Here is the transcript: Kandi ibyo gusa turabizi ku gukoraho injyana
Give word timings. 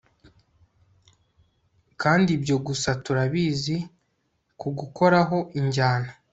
Kandi 2.01 2.29
ibyo 2.37 2.57
gusa 2.65 2.89
turabizi 3.03 3.77
ku 4.59 4.67
gukoraho 4.77 5.37
injyana 5.59 6.09